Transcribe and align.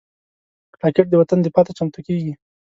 راکټ 0.81 1.05
د 1.09 1.13
وطن 1.21 1.39
دفاع 1.41 1.63
ته 1.67 1.71
چمتو 1.77 1.99
کېږي 2.07 2.31